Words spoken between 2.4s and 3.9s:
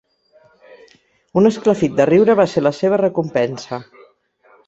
va ser la seva recompensa.